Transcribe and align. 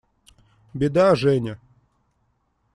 Беда, 0.73 1.13
Женя! 1.13 1.59